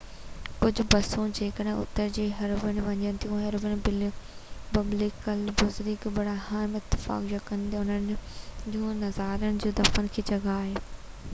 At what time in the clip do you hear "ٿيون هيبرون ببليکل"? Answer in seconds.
3.25-5.43